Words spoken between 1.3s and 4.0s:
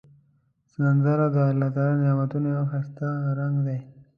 د الله د نعمتونو یو ښایسته رنگ دی